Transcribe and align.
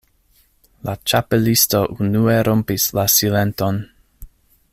La 0.87 0.95
Ĉapelisto 1.11 1.83
unue 2.07 2.39
rompis 2.49 2.89
la 3.01 3.07
silenton. 3.19 3.83